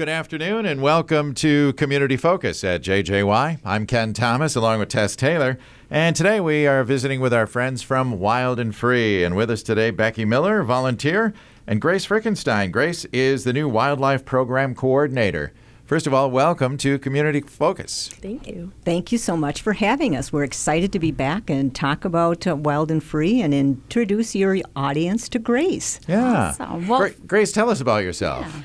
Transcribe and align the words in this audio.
Good 0.00 0.08
afternoon 0.08 0.64
and 0.64 0.80
welcome 0.80 1.34
to 1.34 1.74
Community 1.74 2.16
Focus 2.16 2.64
at 2.64 2.80
JJY. 2.80 3.60
I'm 3.62 3.84
Ken 3.84 4.14
Thomas 4.14 4.56
along 4.56 4.78
with 4.78 4.88
Tess 4.88 5.14
Taylor. 5.14 5.58
And 5.90 6.16
today 6.16 6.40
we 6.40 6.66
are 6.66 6.82
visiting 6.84 7.20
with 7.20 7.34
our 7.34 7.46
friends 7.46 7.82
from 7.82 8.18
Wild 8.18 8.58
and 8.58 8.74
Free. 8.74 9.22
And 9.22 9.36
with 9.36 9.50
us 9.50 9.62
today, 9.62 9.90
Becky 9.90 10.24
Miller, 10.24 10.62
volunteer, 10.62 11.34
and 11.66 11.82
Grace 11.82 12.06
Frickenstein. 12.06 12.72
Grace 12.72 13.04
is 13.12 13.44
the 13.44 13.52
new 13.52 13.68
Wildlife 13.68 14.24
Program 14.24 14.74
Coordinator. 14.74 15.52
First 15.84 16.06
of 16.06 16.14
all, 16.14 16.30
welcome 16.30 16.78
to 16.78 16.98
Community 17.00 17.40
Focus. 17.40 18.08
Thank 18.08 18.46
you. 18.46 18.72
Thank 18.84 19.10
you 19.10 19.18
so 19.18 19.36
much 19.36 19.60
for 19.60 19.72
having 19.72 20.14
us. 20.14 20.32
We're 20.32 20.44
excited 20.44 20.92
to 20.92 21.00
be 21.00 21.10
back 21.10 21.50
and 21.50 21.74
talk 21.74 22.04
about 22.04 22.46
uh, 22.46 22.54
Wild 22.54 22.92
and 22.92 23.02
Free 23.02 23.42
and 23.42 23.52
introduce 23.52 24.36
your 24.36 24.56
audience 24.76 25.28
to 25.30 25.40
Grace. 25.40 25.98
Yeah. 26.06 26.54
Awesome. 26.58 26.86
Well- 26.86 27.00
Gra- 27.00 27.14
Grace, 27.26 27.50
tell 27.50 27.68
us 27.68 27.80
about 27.80 28.04
yourself. 28.04 28.46
Yeah, 28.46 28.62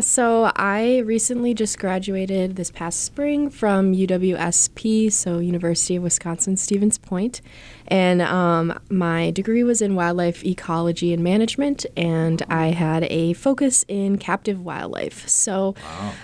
so 0.00 0.50
I 0.56 0.98
recently 0.98 1.54
just 1.54 1.78
graduated 1.78 2.56
this 2.56 2.72
past 2.72 3.04
spring 3.04 3.50
from 3.50 3.94
UWSP, 3.94 5.12
so 5.12 5.38
University 5.38 5.94
of 5.94 6.02
Wisconsin 6.02 6.56
Stevens 6.56 6.98
Point, 6.98 7.40
and 7.90 8.22
um, 8.22 8.78
my 8.88 9.32
degree 9.32 9.64
was 9.64 9.82
in 9.82 9.94
wildlife 9.96 10.44
ecology 10.44 11.12
and 11.12 11.24
management, 11.24 11.84
and 11.96 12.42
I 12.48 12.68
had 12.68 13.04
a 13.10 13.32
focus 13.32 13.84
in 13.88 14.16
captive 14.18 14.64
wildlife. 14.64 15.28
So 15.28 15.74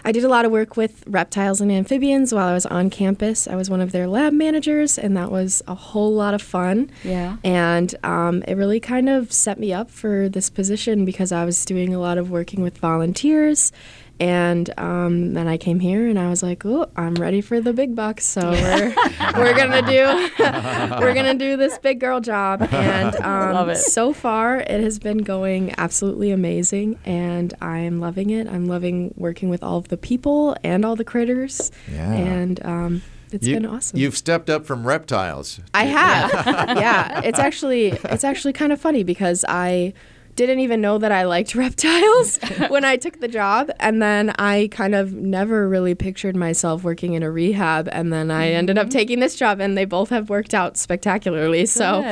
I 0.05 0.12
did 0.12 0.25
a 0.25 0.29
lot 0.29 0.45
of 0.45 0.52
work 0.52 0.77
with 0.77 1.02
reptiles 1.06 1.61
and 1.61 1.73
amphibians 1.73 2.33
while 2.33 2.47
I 2.47 2.55
was 2.55 2.66
on 2.66 2.89
campus. 2.91 3.48
I 3.48 3.56
was 3.56 3.69
one 3.69 3.80
of 3.80 3.91
their 3.92 4.06
lab 4.06 4.33
managers, 4.33 4.97
and 4.97 5.16
that 5.16 5.30
was 5.30 5.62
a 5.66 5.75
whole 5.75 6.15
lot 6.15 6.34
of 6.34 6.42
fun. 6.42 6.91
Yeah. 7.02 7.37
And 7.42 7.95
um, 8.05 8.42
it 8.47 8.55
really 8.55 8.78
kind 8.80 9.09
of 9.09 9.33
set 9.33 9.59
me 9.59 9.73
up 9.73 9.91
for 9.91 10.28
this 10.28 10.48
position 10.51 11.05
because 11.05 11.33
I 11.33 11.45
was 11.45 11.64
doing 11.64 11.92
a 11.92 11.98
lot 11.98 12.17
of 12.19 12.30
working 12.30 12.62
with 12.62 12.78
volunteers. 12.78 13.73
And 14.19 14.73
um, 14.79 15.34
then 15.34 15.47
I 15.47 15.59
came 15.59 15.79
here 15.79 16.09
and 16.09 16.19
I 16.19 16.30
was 16.30 16.43
like, 16.43 16.65
"Oh, 16.65 16.88
I'm 16.97 17.15
ready 17.16 17.41
for 17.43 17.61
the 17.61 17.73
big 17.75 17.95
bucks." 17.95 18.25
So 18.25 18.50
we're 18.50 18.95
we're 19.36 19.55
gonna 19.55 19.83
do 19.83 20.31
we're 21.00 21.12
gonna 21.14 21.34
do 21.34 21.56
this 21.58 21.77
big 21.78 22.00
girl 22.00 22.20
job. 22.20 22.62
And 22.73 23.14
um, 23.23 23.53
Love 23.53 23.69
it. 23.69 23.77
so 23.77 24.12
far, 24.14 24.58
it 24.61 24.81
has 24.81 24.98
been 24.98 25.19
going 25.19 25.75
absolutely 25.77 26.31
amazing, 26.31 26.98
and 27.05 27.53
I'm 27.61 28.00
loving 28.00 28.31
it. 28.31 28.47
I'm 28.48 28.67
loving 28.67 29.12
working 29.17 29.50
with 29.50 29.62
all 29.62 29.77
of 29.78 29.89
the 29.89 29.98
people 29.98 30.56
and 30.64 30.84
all 30.84 30.97
the 30.97 31.05
critters. 31.05 31.70
Yeah. 31.92 32.12
And 32.12 32.64
um, 32.64 33.03
it's 33.33 33.47
You- 33.47 33.56
been 33.56 33.67
awesome. 33.67 33.98
You've 33.98 34.17
stepped 34.17 34.48
up 34.48 34.64
from 34.64 34.86
reptiles. 34.86 35.61
I 35.75 35.84
have. 35.84 36.30
yeah, 36.78 37.20
it's 37.23 37.39
actually 37.39 37.89
it's 38.05 38.25
actually 38.25 38.55
kind 38.55 38.73
of 38.73 38.80
funny 38.80 39.03
because 39.03 39.45
I 39.47 39.92
didn't 40.37 40.61
even 40.61 40.81
know 40.81 40.98
that 40.98 41.11
I 41.11 41.25
liked 41.25 41.55
reptiles 41.55 42.39
when 42.69 42.84
I 42.84 42.97
took 42.97 43.20
the 43.20 43.29
job 43.29 43.70
and 43.81 44.01
then 44.01 44.31
I 44.39 44.69
kind 44.70 44.95
of 44.95 45.15
never 45.15 45.69
really 45.69 45.95
pictured 45.95 46.37
myself 46.37 46.84
working 46.84 47.15
in 47.15 47.23
a 47.23 47.31
rehab 47.31 47.89
and 47.91 48.12
then 48.12 48.31
I 48.31 48.51
ended 48.51 48.79
up 48.79 48.91
taking 48.91 49.20
this 49.20 49.34
job 49.34 49.61
and 49.61 49.77
they 49.77 49.87
both 49.87 50.11
have 50.11 50.29
worked 50.29 50.55
out 50.55 50.77
spectacularly. 50.77 51.67
So 51.67 52.03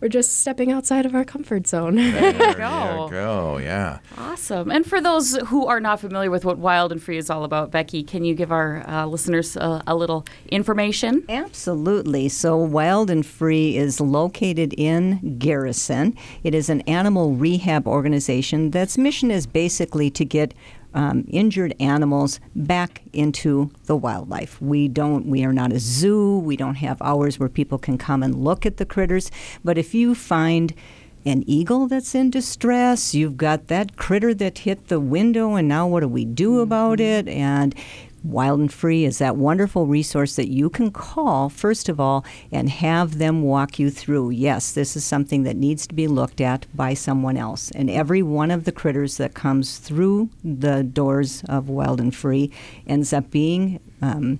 we're 0.00 0.08
just 0.08 0.40
stepping 0.40 0.70
outside 0.70 1.06
of 1.06 1.14
our 1.14 1.24
comfort 1.24 1.66
zone. 1.66 1.96
There 1.96 2.32
you 2.32 2.54
go. 2.54 3.08
go. 3.10 3.56
Yeah. 3.56 3.98
Awesome. 4.18 4.70
And 4.70 4.86
for 4.86 5.00
those 5.00 5.36
who 5.46 5.66
are 5.66 5.80
not 5.80 6.00
familiar 6.00 6.30
with 6.30 6.44
what 6.44 6.58
Wild 6.58 6.92
and 6.92 7.02
Free 7.02 7.16
is 7.16 7.30
all 7.30 7.44
about, 7.44 7.70
Becky, 7.70 8.02
can 8.02 8.24
you 8.24 8.34
give 8.34 8.52
our 8.52 8.86
uh, 8.86 9.06
listeners 9.06 9.56
uh, 9.56 9.82
a 9.86 9.94
little 9.94 10.26
information? 10.50 11.24
Absolutely. 11.28 12.28
So, 12.28 12.56
Wild 12.56 13.10
and 13.10 13.24
Free 13.24 13.76
is 13.76 14.00
located 14.00 14.74
in 14.76 15.38
Garrison. 15.38 16.14
It 16.44 16.54
is 16.54 16.68
an 16.68 16.82
animal 16.82 17.34
rehab 17.34 17.61
organization 17.86 18.70
that's 18.70 18.98
mission 18.98 19.30
is 19.30 19.46
basically 19.46 20.10
to 20.10 20.24
get 20.24 20.54
um, 20.94 21.24
injured 21.28 21.74
animals 21.80 22.38
back 22.54 23.02
into 23.12 23.70
the 23.86 23.96
wildlife. 23.96 24.60
We 24.60 24.88
don't. 24.88 25.26
We 25.26 25.44
are 25.44 25.52
not 25.52 25.72
a 25.72 25.78
zoo. 25.78 26.38
We 26.38 26.56
don't 26.56 26.74
have 26.76 27.00
hours 27.00 27.38
where 27.38 27.48
people 27.48 27.78
can 27.78 27.96
come 27.96 28.22
and 28.22 28.44
look 28.44 28.66
at 28.66 28.76
the 28.76 28.84
critters. 28.84 29.30
But 29.64 29.78
if 29.78 29.94
you 29.94 30.14
find 30.14 30.74
an 31.24 31.44
eagle 31.46 31.86
that's 31.86 32.14
in 32.14 32.30
distress. 32.30 33.14
You've 33.14 33.36
got 33.36 33.68
that 33.68 33.96
critter 33.96 34.34
that 34.34 34.58
hit 34.58 34.88
the 34.88 35.00
window, 35.00 35.54
and 35.54 35.68
now 35.68 35.86
what 35.86 36.00
do 36.00 36.08
we 36.08 36.24
do 36.24 36.60
about 36.60 37.00
it? 37.00 37.28
And 37.28 37.74
Wild 38.24 38.60
and 38.60 38.72
Free 38.72 39.04
is 39.04 39.18
that 39.18 39.36
wonderful 39.36 39.86
resource 39.86 40.36
that 40.36 40.48
you 40.48 40.70
can 40.70 40.92
call, 40.92 41.48
first 41.48 41.88
of 41.88 41.98
all, 41.98 42.24
and 42.52 42.68
have 42.68 43.18
them 43.18 43.42
walk 43.42 43.78
you 43.78 43.90
through. 43.90 44.30
Yes, 44.30 44.72
this 44.72 44.96
is 44.96 45.04
something 45.04 45.42
that 45.42 45.56
needs 45.56 45.86
to 45.88 45.94
be 45.94 46.06
looked 46.06 46.40
at 46.40 46.66
by 46.74 46.94
someone 46.94 47.36
else. 47.36 47.70
And 47.72 47.90
every 47.90 48.22
one 48.22 48.50
of 48.50 48.64
the 48.64 48.72
critters 48.72 49.16
that 49.16 49.34
comes 49.34 49.78
through 49.78 50.30
the 50.44 50.84
doors 50.84 51.42
of 51.48 51.68
Wild 51.68 52.00
and 52.00 52.14
Free 52.14 52.50
ends 52.86 53.12
up 53.12 53.30
being. 53.30 53.80
Um, 54.00 54.38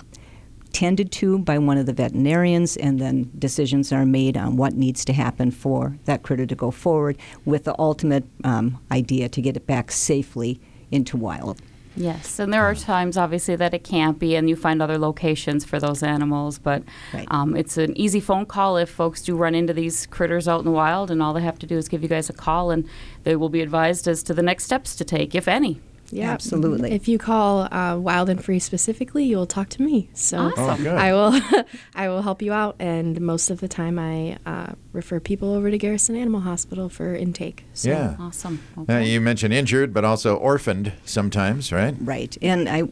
tended 0.73 1.13
to 1.13 1.39
by 1.39 1.59
one 1.59 1.77
of 1.77 1.85
the 1.85 1.93
veterinarians, 1.93 2.79
and 2.79 2.99
then 2.99 3.31
decisions 3.39 3.93
are 3.93 4.07
made 4.07 4.39
on 4.39 4.57
what 4.57 4.73
needs 4.73 5.05
to 5.05 5.13
happen 5.13 5.51
for 5.51 5.99
that 6.07 6.23
critter 6.23 6.47
to 6.47 6.55
go 6.55 6.71
forward 6.71 7.17
with 7.45 7.65
the 7.65 7.79
ultimate 7.79 8.25
um, 8.43 8.81
idea 8.91 9.29
to 9.29 9.43
get 9.43 9.55
it 9.55 9.67
back 9.67 9.93
safely 9.93 10.59
into 10.91 11.17
wild. 11.17 11.61
Yes, 11.95 12.39
and 12.39 12.53
there 12.53 12.63
are 12.63 12.75
times, 12.75 13.17
obviously, 13.19 13.55
that 13.57 13.75
it 13.75 13.85
can't 13.85 14.19
be, 14.19 14.35
and 14.35 14.49
you 14.49 14.57
find 14.57 14.81
other 14.81 14.97
locations 14.97 15.65
for 15.65 15.79
those 15.79 16.03
animals. 16.03 16.59
But 16.59 16.83
Right. 17.13 17.27
um, 17.31 17.55
it's 17.55 17.77
an 17.77 17.97
easy 17.99 18.19
phone 18.21 18.47
call 18.47 18.79
if 18.79 18.89
folks 18.89 19.21
do 19.23 19.37
run 19.37 19.55
into 19.55 19.75
these 19.75 20.07
critters 20.07 20.49
out 20.49 20.61
in 20.61 20.65
the 20.65 20.71
wild, 20.71 21.11
and 21.11 21.23
all 21.23 21.35
they 21.35 21.43
have 21.43 21.59
to 21.59 21.67
do 21.67 21.77
is 21.77 21.89
give 21.89 22.03
you 22.03 22.09
guys 22.09 22.31
a 22.31 22.33
call, 22.33 22.71
and 22.71 22.85
they 23.25 23.37
will 23.37 23.51
be 23.51 23.61
advised 23.61 24.09
as 24.09 24.23
to 24.23 24.33
the 24.35 24.43
next 24.43 24.65
steps 24.65 24.97
to 24.97 25.05
take, 25.05 25.35
if 25.35 25.47
any. 25.47 25.81
Yeah, 26.15 26.31
Absolutely. 26.31 26.93
If 26.93 27.09
you 27.09 27.19
call 27.19 27.73
uh, 27.75 27.97
Wild 27.97 28.29
and 28.29 28.45
Free 28.45 28.59
specifically, 28.59 29.25
you'll 29.25 29.47
talk 29.47 29.71
to 29.71 29.83
me. 29.83 30.11
So 30.13 30.53
Oh. 30.57 30.69
I 30.91 31.13
will, 31.13 31.65
I 31.95 32.09
will 32.09 32.21
help 32.21 32.43
you 32.43 32.53
out. 32.53 32.77
And 32.79 33.19
most 33.21 33.49
of 33.51 33.61
the 33.61 33.69
time, 33.69 33.99
I 33.99 34.37
uh, 34.45 34.75
refer 34.93 35.21
people 35.21 35.55
over 35.55 35.71
to 35.71 35.79
Garrison 35.79 36.15
Animal 36.15 36.43
Hospital 36.43 36.91
for 36.91 37.15
intake. 37.17 37.65
So 37.73 37.89
Yeah. 37.89 38.17
Awesome. 38.21 38.61
Uh, 38.89 38.99
you 38.99 39.21
mentioned 39.23 39.55
injured, 39.55 39.95
but 39.95 40.05
also 40.05 40.37
orphaned 40.37 40.93
sometimes, 41.07 41.73
right? 41.73 41.95
Right. 41.99 42.37
And 42.43 42.69
I, 42.69 42.83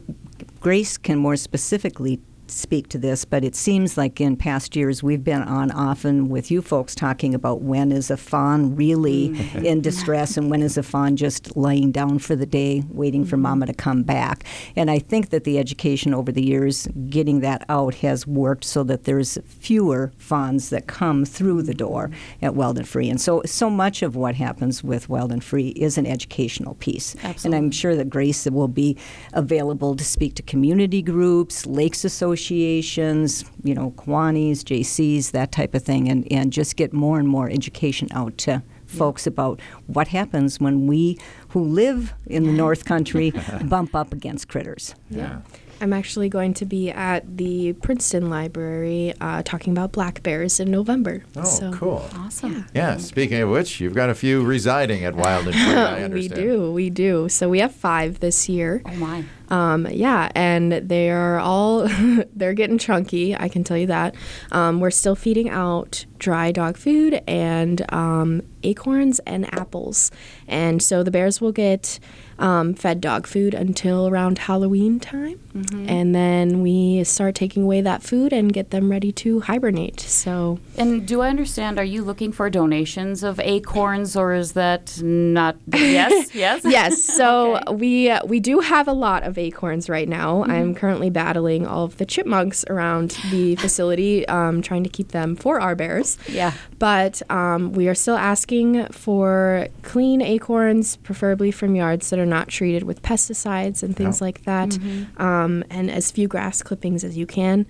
Grace 0.59 0.97
can 0.97 1.19
more 1.19 1.35
specifically 1.35 2.19
speak 2.51 2.89
to 2.89 2.97
this, 2.97 3.25
but 3.25 3.43
it 3.43 3.55
seems 3.55 3.97
like 3.97 4.19
in 4.19 4.35
past 4.35 4.75
years 4.75 5.01
we've 5.01 5.23
been 5.23 5.41
on 5.41 5.71
often 5.71 6.29
with 6.29 6.51
you 6.51 6.61
folks 6.61 6.93
talking 6.93 7.33
about 7.33 7.61
when 7.61 7.91
is 7.91 8.11
a 8.11 8.17
fawn 8.17 8.75
really 8.75 9.29
mm. 9.29 9.63
in 9.65 9.81
distress 9.81 10.37
and 10.37 10.51
when 10.51 10.61
is 10.61 10.77
a 10.77 10.83
fawn 10.83 11.15
just 11.15 11.55
laying 11.55 11.91
down 11.91 12.19
for 12.19 12.35
the 12.35 12.45
day 12.45 12.83
waiting 12.89 13.25
for 13.25 13.37
mm. 13.37 13.41
mama 13.41 13.65
to 13.65 13.73
come 13.73 14.03
back. 14.03 14.43
And 14.75 14.91
I 14.91 14.99
think 14.99 15.29
that 15.29 15.43
the 15.43 15.57
education 15.57 16.13
over 16.13 16.31
the 16.31 16.43
years 16.43 16.87
getting 17.09 17.39
that 17.39 17.65
out 17.69 17.95
has 17.95 18.27
worked 18.27 18.65
so 18.65 18.83
that 18.83 19.05
there's 19.05 19.37
fewer 19.45 20.11
fawns 20.17 20.69
that 20.69 20.87
come 20.87 21.25
through 21.25 21.63
the 21.63 21.73
door 21.73 22.09
mm. 22.09 22.15
at 22.41 22.55
Wild 22.55 22.77
and 22.77 22.87
Free. 22.87 23.09
And 23.09 23.19
so 23.19 23.41
so 23.45 23.69
much 23.69 24.01
of 24.01 24.15
what 24.15 24.35
happens 24.35 24.83
with 24.83 25.09
Wild 25.09 25.31
and 25.31 25.43
Free 25.43 25.69
is 25.69 25.97
an 25.97 26.05
educational 26.05 26.75
piece. 26.75 27.15
And 27.43 27.55
I'm 27.55 27.71
sure 27.71 27.95
that 27.95 28.09
Grace 28.09 28.45
will 28.45 28.67
be 28.67 28.97
available 29.33 29.95
to 29.95 30.03
speak 30.03 30.35
to 30.35 30.43
community 30.43 31.01
groups, 31.01 31.65
lakes 31.65 32.03
associations, 32.41 33.45
you 33.63 33.75
know, 33.75 33.91
Kiwanis, 33.91 34.63
JCs, 34.63 35.31
that 35.31 35.51
type 35.51 35.75
of 35.75 35.83
thing, 35.83 36.09
and, 36.09 36.27
and 36.31 36.51
just 36.51 36.75
get 36.75 36.91
more 36.91 37.19
and 37.19 37.27
more 37.27 37.49
education 37.49 38.07
out 38.11 38.37
to 38.39 38.63
folks 38.85 39.25
about 39.25 39.61
what 39.87 40.09
happens 40.09 40.59
when 40.59 40.85
we 40.85 41.17
who 41.49 41.63
live 41.63 42.13
in 42.25 42.43
the 42.43 42.51
North 42.51 42.83
Country 42.83 43.31
bump 43.65 43.95
up 43.95 44.11
against 44.11 44.49
critters. 44.49 44.95
Yeah. 45.09 45.41
I'm 45.81 45.93
actually 45.93 46.29
going 46.29 46.53
to 46.55 46.65
be 46.65 46.91
at 46.91 47.37
the 47.37 47.73
Princeton 47.73 48.29
Library 48.29 49.13
uh, 49.19 49.41
talking 49.43 49.73
about 49.73 49.91
black 49.91 50.21
bears 50.21 50.59
in 50.59 50.69
November. 50.69 51.23
Oh, 51.35 51.43
so, 51.43 51.73
cool. 51.73 52.07
Awesome. 52.15 52.53
Yeah. 52.73 52.91
yeah. 52.91 52.97
Speaking 52.97 53.41
of 53.41 53.49
which, 53.49 53.79
you've 53.79 53.95
got 53.95 54.11
a 54.11 54.13
few 54.13 54.43
residing 54.43 55.03
at 55.03 55.15
Wild 55.15 55.47
and 55.47 55.55
Free. 55.55 55.63
I 55.63 56.03
understand. 56.03 56.13
we 56.13 56.27
do, 56.27 56.71
we 56.71 56.89
do. 56.91 57.29
So 57.29 57.49
we 57.49 57.59
have 57.59 57.73
five 57.73 58.19
this 58.19 58.47
year. 58.47 58.83
Oh, 58.85 58.91
my. 58.91 59.23
Um, 59.49 59.85
yeah, 59.91 60.31
and 60.33 60.71
they 60.71 61.09
are 61.11 61.37
all 61.37 61.85
they're 62.33 62.53
getting 62.53 62.77
chunky. 62.77 63.35
I 63.35 63.49
can 63.49 63.65
tell 63.65 63.77
you 63.77 63.87
that. 63.87 64.15
Um, 64.51 64.79
we're 64.79 64.91
still 64.91 65.15
feeding 65.15 65.49
out 65.49 66.05
dry 66.19 66.53
dog 66.53 66.77
food 66.77 67.21
and 67.27 67.91
um, 67.93 68.43
acorns 68.63 69.19
and 69.27 69.53
apples, 69.53 70.09
and 70.47 70.81
so 70.81 71.03
the 71.03 71.11
bears 71.11 71.41
will 71.41 71.51
get 71.51 71.99
um, 72.41 72.73
fed 72.73 72.99
dog 72.99 73.27
food 73.27 73.53
until 73.53 74.07
around 74.07 74.39
Halloween 74.39 74.99
time, 74.99 75.39
and 75.87 76.15
then 76.15 76.61
we 76.61 77.03
start 77.03 77.35
taking 77.35 77.63
away 77.63 77.81
that 77.81 78.01
food 78.03 78.33
and 78.33 78.51
get 78.51 78.71
them 78.71 78.89
ready 78.89 79.11
to 79.13 79.41
hibernate. 79.41 79.99
So 79.99 80.59
And 80.77 81.05
do 81.07 81.21
I 81.21 81.29
understand? 81.29 81.77
Are 81.77 81.83
you 81.83 82.03
looking 82.03 82.31
for 82.31 82.49
donations 82.49 83.21
of 83.23 83.39
acorns, 83.39 84.15
or 84.15 84.33
is 84.33 84.53
that 84.53 84.99
not? 85.03 85.55
Yes, 86.01 86.33
yes, 86.35 86.61
yes, 86.65 87.03
so 87.03 87.57
Okay. 87.67 87.75
we 87.75 88.09
uh, 88.09 88.25
we 88.25 88.39
do 88.39 88.59
have 88.61 88.87
a 88.87 88.93
lot 88.93 89.23
of 89.23 89.37
acorns 89.37 89.87
right 89.89 90.07
now. 90.09 90.43
I'm 90.45 90.73
currently 90.73 91.09
battling 91.09 91.67
all 91.67 91.83
of 91.85 91.97
the 91.97 92.05
chipmunks 92.05 92.65
around 92.69 93.17
the 93.29 93.55
facility, 93.63 94.27
um, 94.27 94.61
trying 94.61 94.83
to 94.83 94.89
keep 94.89 95.09
them 95.09 95.35
for 95.35 95.59
our 95.61 95.75
bears. 95.75 96.17
Yeah. 96.27 96.53
But 96.81 97.21
um, 97.29 97.73
we 97.73 97.87
are 97.87 97.93
still 97.93 98.17
asking 98.17 98.87
for 98.87 99.67
clean 99.83 100.19
acorns, 100.19 100.95
preferably 100.95 101.51
from 101.51 101.75
yards 101.75 102.09
that 102.09 102.17
are 102.17 102.25
not 102.25 102.47
treated 102.47 102.81
with 102.81 103.03
pesticides 103.03 103.83
and 103.83 103.95
things 103.95 104.19
Yeah. 104.19 104.25
like 104.25 104.43
that, 104.45 104.79
um, 105.17 105.63
and 105.69 105.91
as 105.91 106.09
few 106.09 106.27
grass 106.27 106.63
clippings 106.63 107.03
as 107.03 107.15
you 107.15 107.27
can. 107.27 107.67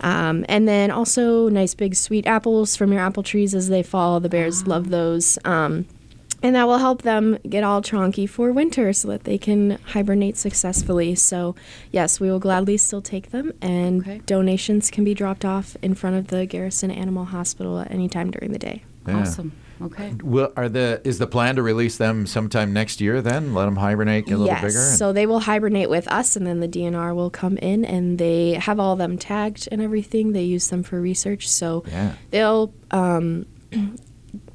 Um, 0.00 0.44
and 0.48 0.66
then 0.66 0.90
also 0.90 1.48
nice 1.48 1.74
big 1.74 1.94
sweet 1.94 2.26
apples 2.26 2.74
from 2.74 2.92
your 2.92 3.00
apple 3.00 3.22
trees 3.22 3.54
as 3.54 3.68
they 3.68 3.84
fall. 3.84 4.18
The 4.18 4.28
bears 4.28 4.66
love 4.66 4.90
those. 4.90 5.38
Um, 5.44 5.86
and 6.42 6.54
that 6.54 6.66
will 6.66 6.78
help 6.78 7.02
them 7.02 7.38
get 7.48 7.64
all 7.64 7.82
chonky 7.82 8.28
for 8.28 8.52
winter 8.52 8.92
so 8.92 9.08
that 9.08 9.24
they 9.24 9.38
can 9.38 9.78
hibernate 9.86 10.36
successfully. 10.36 11.14
So, 11.14 11.54
yes, 11.92 12.20
we 12.20 12.30
will 12.30 12.38
gladly 12.38 12.76
still 12.76 13.02
take 13.02 13.30
them, 13.30 13.52
and 13.60 14.02
Okay. 14.02 14.20
donations 14.26 14.90
can 14.90 15.04
be 15.04 15.14
dropped 15.14 15.44
off 15.44 15.76
in 15.82 15.94
front 15.94 16.16
of 16.16 16.28
the 16.28 16.46
Garrison 16.46 16.90
Animal 16.90 17.26
Hospital 17.26 17.78
at 17.80 17.90
any 17.90 18.08
time 18.08 18.30
during 18.30 18.52
the 18.52 18.58
day. 18.58 18.82
Yeah. 19.06 19.20
Awesome. 19.20 19.52
Okay. 19.80 20.12
Will, 20.24 20.52
are 20.56 20.68
the 20.68 21.00
is 21.04 21.18
the 21.20 21.26
plan 21.28 21.54
to 21.54 21.62
release 21.62 21.98
them 21.98 22.26
sometime 22.26 22.72
next 22.72 23.00
year? 23.00 23.22
Then 23.22 23.54
let 23.54 23.66
them 23.66 23.76
hibernate, 23.76 24.26
get 24.26 24.34
a 24.34 24.38
little 24.38 24.54
bigger. 24.56 24.66
and- 24.66 24.74
so 24.98 25.12
they 25.12 25.24
will 25.24 25.38
hibernate 25.40 25.88
with 25.88 26.08
us, 26.08 26.34
and 26.34 26.44
then 26.44 26.58
the 26.58 26.66
DNR 26.66 27.14
will 27.14 27.30
come 27.30 27.56
in, 27.58 27.84
and 27.84 28.18
they 28.18 28.54
have 28.54 28.80
all 28.80 28.94
of 28.94 28.98
them 28.98 29.16
tagged 29.16 29.68
and 29.70 29.80
everything. 29.80 30.32
They 30.32 30.42
use 30.42 30.66
them 30.68 30.82
for 30.82 31.00
research, 31.00 31.48
so 31.48 31.84
Yeah. 31.90 32.12
they'll 32.32 32.72
um, 32.90 33.46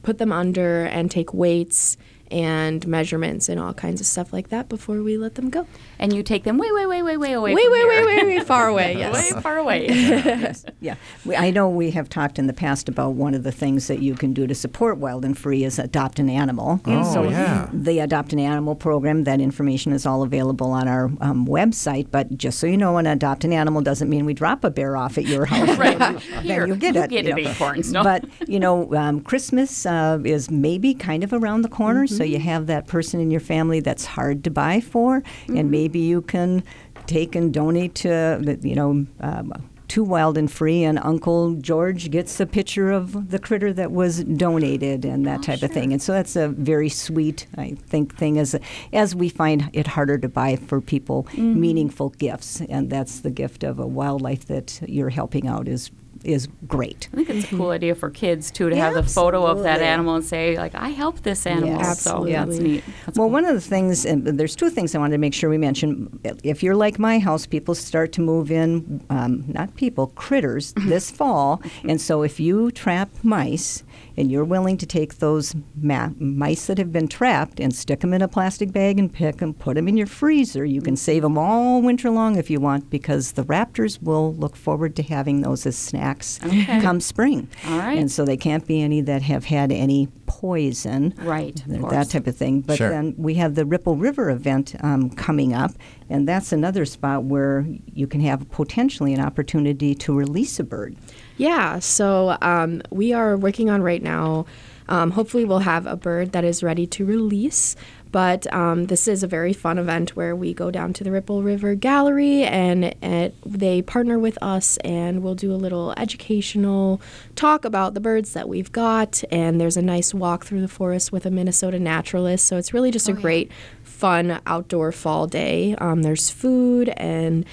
put 0.03 0.19
them 0.19 0.31
under 0.31 0.85
and 0.85 1.09
take 1.09 1.33
weights 1.33 1.97
and 2.31 2.85
measurements 2.87 3.49
and 3.49 3.59
all 3.59 3.73
kinds 3.73 4.01
of 4.01 4.07
stuff 4.07 4.33
like 4.33 4.49
that 4.49 4.69
before 4.69 5.01
we 5.01 5.17
let 5.17 5.35
them 5.35 5.49
go. 5.49 5.67
And 5.99 6.13
you 6.13 6.23
take 6.23 6.43
them 6.43 6.57
way, 6.57 6.71
way, 6.71 6.85
way, 6.85 7.01
way, 7.01 7.17
way 7.17 7.33
away. 7.33 7.53
Way, 7.53 7.63
from 7.63 7.71
way, 7.71 7.79
here. 7.79 8.05
way, 8.05 8.15
way, 8.15 8.23
way 8.37 8.39
far 8.43 8.67
away. 8.67 8.97
Yes. 9.03 9.33
way 9.33 9.41
far 9.41 9.57
away. 9.57 9.87
Yeah, 10.79 10.95
we, 11.25 11.35
I 11.35 11.51
know 11.51 11.69
we 11.69 11.91
have 11.91 12.09
talked 12.09 12.37
in 12.37 12.47
the 12.47 12.53
past 12.53 12.89
about 12.89 13.13
one 13.13 13.33
of 13.33 13.43
the 13.43 13.51
things 13.51 13.87
that 13.87 13.99
you 13.99 14.15
can 14.15 14.33
do 14.33 14.47
to 14.47 14.55
support 14.55 14.97
Wild 14.97 15.23
and 15.23 15.37
Free 15.37 15.63
is 15.63 15.79
adopt 15.79 16.19
an 16.19 16.29
animal. 16.29 16.81
Oh, 16.85 17.13
so 17.13 17.23
yeah. 17.23 17.69
the 17.71 17.99
Adopt 17.99 18.33
an 18.33 18.39
Animal 18.39 18.75
program, 18.75 19.23
that 19.23 19.39
information 19.39 19.93
is 19.93 20.05
all 20.05 20.23
available 20.23 20.71
on 20.71 20.87
our 20.87 21.05
um, 21.21 21.47
website. 21.47 22.07
But 22.11 22.37
just 22.37 22.59
so 22.59 22.67
you 22.67 22.77
know, 22.77 22.97
an 22.97 23.07
adopt 23.07 23.43
an 23.45 23.53
animal 23.53 23.81
doesn't 23.81 24.09
mean 24.09 24.25
we 24.25 24.33
drop 24.33 24.63
a 24.63 24.69
bear 24.69 24.97
off 24.97 25.17
at 25.17 25.25
your 25.25 25.45
house. 25.45 25.77
Right. 25.83 25.97
Then 25.97 26.19
Here, 26.43 26.67
you 26.67 26.75
get 26.75 26.95
you 26.95 27.01
it. 27.01 27.09
get 27.09 27.25
you 27.25 27.35
it, 27.35 27.43
know. 27.43 27.49
acorns, 27.49 27.91
no? 27.91 28.03
But 28.03 28.25
you 28.47 28.59
know, 28.59 28.93
um, 28.95 29.21
Christmas 29.21 29.85
uh, 29.85 30.19
is 30.23 30.49
maybe 30.51 30.93
kind 30.93 31.23
of 31.23 31.33
around 31.33 31.63
the 31.63 31.69
corner, 31.69 32.05
so 32.17 32.23
Mm-hmm. 32.23 32.33
you 32.33 32.39
have 32.39 32.67
that 32.67 32.87
person 32.87 33.19
in 33.19 33.29
your 33.31 33.41
family 33.41 33.79
that's 33.81 34.05
hard 34.05 34.43
to 34.45 34.51
buy 34.51 34.79
for, 34.81 35.21
Mm-hmm. 35.21 35.57
and 35.57 35.71
maybe 35.71 35.99
you 35.99 36.21
can 36.21 36.63
take 37.07 37.35
and 37.35 37.53
donate 37.53 37.95
to 37.95 38.57
you 38.61 38.75
know. 38.75 39.05
Um, 39.19 39.53
to 39.89 40.03
Wild 40.03 40.39
and 40.39 40.51
Free, 40.51 40.81
and 40.83 40.97
Uncle 40.97 41.53
George 41.55 42.09
gets 42.09 42.39
a 42.39 42.47
picture 42.47 42.89
of 42.89 43.29
the 43.29 43.37
critter 43.37 43.71
that 43.73 43.91
was 43.91 44.23
donated 44.23 45.05
and 45.05 45.23
that 45.27 45.39
Oh, 45.39 45.43
type 45.43 45.61
of 45.61 45.71
thing. 45.71 45.91
And 45.93 46.01
so 46.01 46.13
that's 46.13 46.35
a 46.35 46.47
very 46.47 46.89
sweet, 46.89 47.45
I 47.57 47.75
think, 47.91 48.15
thing 48.17 48.39
as 48.39 48.55
as 48.91 49.13
we 49.13 49.29
find 49.29 49.69
it 49.73 49.85
harder 49.85 50.17
to 50.17 50.27
buy 50.29 50.55
for 50.55 50.81
people 50.81 51.23
Mm-hmm. 51.33 51.59
meaningful 51.61 52.09
gifts, 52.17 52.61
and 52.61 52.89
that's 52.89 53.19
the 53.19 53.29
gift 53.29 53.63
of 53.63 53.77
a 53.77 53.85
wildlife 53.85 54.45
that 54.47 54.79
you're 54.87 55.11
helping 55.11 55.45
out 55.47 55.67
is 55.67 55.91
is 56.23 56.47
great. 56.67 57.09
I 57.13 57.17
think 57.17 57.29
it's 57.29 57.45
a 57.45 57.49
cool 57.49 57.59
mm-hmm. 57.59 57.71
idea 57.71 57.95
for 57.95 58.09
kids 58.09 58.51
too 58.51 58.69
to 58.69 58.75
have 58.75 58.93
the 58.93 59.03
photo 59.03 59.45
of 59.45 59.63
that 59.63 59.81
animal 59.81 60.15
and 60.15 60.25
say 60.25 60.57
like, 60.57 60.75
"I 60.75 60.89
helped 60.89 61.23
this 61.23 61.45
animal." 61.45 61.77
Yes. 61.79 62.01
So 62.01 62.25
that's 62.25 62.35
Absolutely. 62.35 62.71
neat. 62.71 62.83
That's 63.05 63.17
well, 63.17 63.27
cool. 63.27 63.33
one 63.33 63.45
of 63.45 63.53
the 63.55 63.61
things, 63.61 64.05
and 64.05 64.25
there's 64.25 64.55
two 64.55 64.69
things 64.69 64.95
I 64.95 64.99
wanted 64.99 65.13
to 65.13 65.17
make 65.19 65.33
sure 65.33 65.49
we 65.49 65.57
mention. 65.57 66.19
If 66.43 66.63
you're 66.63 66.75
like 66.75 66.99
my 66.99 67.19
house, 67.19 67.45
people 67.45 67.75
start 67.75 68.11
to 68.13 68.21
move 68.21 68.51
in, 68.51 69.03
um, 69.09 69.43
not 69.47 69.75
people, 69.75 70.07
critters 70.07 70.73
mm-hmm. 70.73 70.89
this 70.89 71.11
fall. 71.11 71.57
Mm-hmm. 71.57 71.89
And 71.89 72.01
so 72.01 72.23
if 72.23 72.39
you 72.39 72.71
trap 72.71 73.09
mice 73.23 73.83
and 74.17 74.31
you're 74.31 74.43
willing 74.45 74.77
to 74.77 74.85
take 74.85 75.17
those 75.19 75.55
ma- 75.75 76.09
mice 76.19 76.67
that 76.67 76.77
have 76.77 76.91
been 76.91 77.07
trapped 77.07 77.59
and 77.59 77.73
stick 77.75 78.01
them 78.01 78.13
in 78.13 78.21
a 78.21 78.27
plastic 78.27 78.71
bag 78.71 78.99
and 78.99 79.11
pick 79.11 79.37
them, 79.37 79.53
put 79.53 79.75
them 79.75 79.87
in 79.87 79.97
your 79.97 80.07
freezer, 80.07 80.63
you 80.65 80.81
can 80.81 80.95
save 80.95 81.21
them 81.23 81.37
all 81.37 81.81
winter 81.81 82.09
long 82.09 82.35
if 82.35 82.49
you 82.49 82.59
want 82.59 82.89
because 82.89 83.33
the 83.33 83.43
raptors 83.45 84.01
will 84.01 84.33
look 84.35 84.55
forward 84.55 84.95
to 84.95 85.03
having 85.03 85.41
those 85.41 85.65
as 85.65 85.75
snacks 85.75 86.39
Okay. 86.43 86.79
come 86.81 86.99
spring. 87.01 87.47
All 87.67 87.77
right. 87.79 87.97
And 87.97 88.11
so 88.11 88.25
they 88.25 88.37
can't 88.37 88.65
be 88.67 88.81
any 88.81 89.01
that 89.01 89.21
have 89.23 89.45
had 89.45 89.71
any 89.71 90.07
poison 90.25 91.13
Right, 91.21 91.63
of 91.67 91.89
that 91.89 92.09
type 92.09 92.27
of 92.27 92.35
thing. 92.35 92.61
But 92.61 92.77
Sure. 92.77 92.89
then 92.89 93.13
we 93.17 93.35
have 93.35 93.55
the 93.55 93.65
Ripple 93.65 93.95
River 93.95 94.29
event 94.29 94.75
um, 94.81 95.09
coming 95.09 95.53
up, 95.53 95.71
and 96.09 96.27
that's 96.27 96.51
another 96.51 96.85
spot 96.85 97.23
where 97.23 97.65
you 97.93 98.07
can 98.07 98.21
have 98.21 98.49
potentially 98.51 99.13
an 99.13 99.19
opportunity 99.21 99.95
to 99.95 100.13
release 100.13 100.59
a 100.59 100.63
bird. 100.63 100.95
Yeah, 101.37 101.79
so 101.79 102.37
um, 102.41 102.81
we 102.91 103.13
are 103.13 103.35
working 103.35 103.69
on 103.69 103.81
right 103.81 104.01
now. 104.03 104.45
Um, 104.87 105.11
hopefully, 105.11 105.45
we'll 105.45 105.59
have 105.59 105.87
a 105.87 105.95
bird 105.95 106.31
that 106.33 106.43
is 106.43 106.61
ready 106.61 106.85
to 106.87 107.05
release. 107.05 107.75
But 108.11 108.45
um, 108.53 108.85
this 108.85 109.07
is 109.07 109.23
a 109.23 109.27
very 109.27 109.53
fun 109.53 109.79
event 109.79 110.15
where 110.15 110.35
we 110.35 110.53
go 110.53 110.69
down 110.69 110.93
to 110.93 111.03
the 111.03 111.09
Ripple 111.09 111.41
River 111.41 111.73
Gallery 111.73 112.43
and 112.43 112.85
it, 113.01 113.33
they 113.43 113.81
partner 113.81 114.19
with 114.19 114.37
us 114.39 114.77
and 114.77 115.23
we'll 115.23 115.33
do 115.33 115.51
a 115.51 115.57
little 115.57 115.95
educational 115.97 117.01
talk 117.35 117.65
about 117.65 117.95
the 117.95 117.99
birds 117.99 118.33
that 118.33 118.47
we've 118.47 118.71
got. 118.71 119.23
And 119.31 119.59
there's 119.59 119.77
a 119.77 119.81
nice 119.81 120.13
walk 120.13 120.45
through 120.45 120.61
the 120.61 120.67
forest 120.67 121.11
with 121.11 121.25
a 121.25 121.31
Minnesota 121.31 121.79
naturalist. 121.79 122.45
So 122.45 122.57
it's 122.57 122.71
really 122.71 122.91
just 122.91 123.09
a 123.09 123.13
Oh, 123.13 123.15
yeah. 123.15 123.21
great, 123.21 123.51
fun 123.81 124.39
outdoor 124.45 124.91
fall 124.91 125.25
day. 125.25 125.73
Um, 125.79 126.03
there's 126.03 126.29
food 126.29 126.89
and 126.89 127.45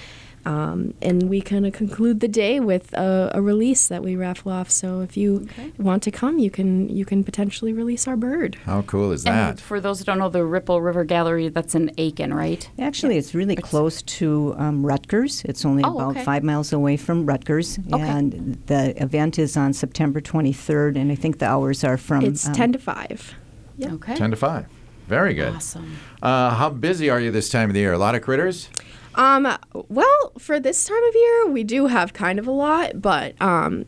um, 0.47 0.95
and 1.03 1.29
we 1.29 1.41
kind 1.41 1.67
of 1.67 1.73
conclude 1.73 2.21
the 2.21 2.29
day 2.29 2.61
with 2.61 2.93
a, 2.95 3.31
a 3.35 3.43
release 3.43 3.89
that 3.89 4.03
we 4.03 4.17
raffle 4.17 4.53
off. 4.53 4.71
So 4.71 5.01
if 5.03 5.17
you 5.17 5.47
Okay. 5.51 5.73
want 5.79 6.03
to 6.05 6.11
come, 6.11 6.39
you 6.39 6.51
can 6.51 6.89
you 6.89 7.05
can 7.05 7.23
potentially 7.25 7.73
release 7.73 8.09
our 8.09 8.17
bird. 8.17 8.57
How 8.65 8.83
cool 8.83 9.13
is 9.13 9.27
And 9.27 9.35
that? 9.35 9.61
for 9.61 9.81
those 9.81 9.99
who 9.99 10.05
don't 10.07 10.19
know, 10.19 10.29
the 10.31 10.45
Ripple 10.45 10.81
River 10.81 11.05
Gallery 11.05 11.49
that's 11.49 11.75
in 11.75 11.91
Aitkin, 11.99 12.33
right? 12.35 12.69
Actually, 12.79 13.17
it's 13.19 13.35
really 13.35 13.57
close 13.57 14.03
to 14.03 14.55
um, 14.59 14.83
Ruttger's. 14.83 15.45
It's 15.45 15.65
only 15.65 15.83
Oh, 15.85 15.97
about 15.97 16.11
okay. 16.13 16.25
five 16.25 16.43
miles 16.43 16.73
away 16.73 16.97
from 16.97 17.27
Ruttger's. 17.27 17.79
Okay. 17.93 18.03
And 18.03 18.59
the 18.67 19.01
event 19.03 19.39
is 19.39 19.57
on 19.57 19.73
September 19.73 20.21
23rd, 20.21 20.97
and 20.97 21.13
I 21.13 21.15
think 21.17 21.39
the 21.39 21.47
hours 21.47 21.85
are 21.85 21.97
from. 21.99 22.25
it's 22.25 22.47
um, 22.47 22.53
ten 22.55 22.73
to 22.73 22.79
five. 22.79 23.35
Yep. 23.77 23.93
Okay. 23.93 24.15
Ten 24.17 24.31
to 24.31 24.37
five. 24.37 24.67
Very 25.09 25.35
good. 25.35 25.55
Awesome. 25.55 25.97
Uh, 26.23 26.51
how 26.55 26.71
busy 26.71 27.11
are 27.11 27.19
you 27.21 27.31
this 27.31 27.49
time 27.49 27.69
of 27.69 27.75
the 27.75 27.81
year? 27.81 27.93
A 27.93 27.99
lot 27.99 28.15
of 28.15 28.23
critters. 28.23 28.69
Um, 29.15 29.49
well, 29.89 30.33
for 30.39 30.61
this 30.61 30.85
time 30.85 31.03
of 31.03 31.15
year, 31.15 31.47
we 31.49 31.65
do 31.65 31.87
have 31.87 32.13
kind 32.13 32.39
of 32.39 32.47
a 32.47 32.51
lot, 32.53 33.01
but 33.03 33.41
um, 33.43 33.85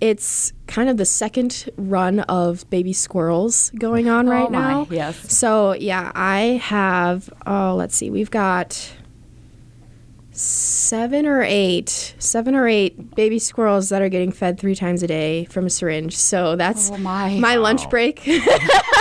it's 0.00 0.52
kind 0.66 0.88
of 0.88 0.96
the 0.96 1.04
second 1.04 1.68
run 1.76 2.20
of 2.20 2.68
baby 2.70 2.92
squirrels 2.92 3.70
going 3.78 4.08
on 4.08 4.28
Oh 4.28 4.32
right 4.32 4.50
now. 4.50 4.86
yes. 4.90 5.32
So 5.36 5.72
yeah, 5.74 6.12
I 6.14 6.60
have. 6.62 7.30
Oh, 7.46 7.74
let's 7.76 7.96
see. 7.96 8.10
We've 8.10 8.30
got 8.30 8.92
seven 10.32 11.26
or 11.26 11.42
eight, 11.42 12.14
seven 12.18 12.54
or 12.54 12.66
eight 12.68 13.14
baby 13.14 13.38
squirrels 13.38 13.88
that 13.88 14.00
are 14.00 14.08
getting 14.08 14.30
fed 14.32 14.58
three 14.58 14.74
times 14.74 15.02
a 15.02 15.06
day 15.06 15.44
from 15.46 15.66
a 15.66 15.70
syringe. 15.70 16.16
So 16.16 16.56
that's 16.56 16.90
Oh, 16.90 16.96
my. 16.98 17.38
my 17.38 17.56
lunch 17.56 17.90
break. 17.90 18.22